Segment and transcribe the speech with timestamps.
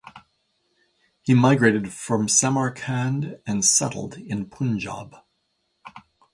[1.21, 5.15] He migrated from Samarkand and settled in Punjab.